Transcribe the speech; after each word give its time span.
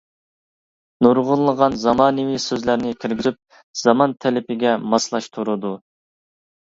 نۇرغۇنلىغان 1.05 1.75
زامانىۋى 1.83 2.39
سۆزلەرنى 2.45 2.95
كىرگۈزۈپ 3.05 3.39
زامان 3.85 4.17
تەلىپىگە 4.25 4.73
ماسلاشتۇرىدۇ. 4.95 5.75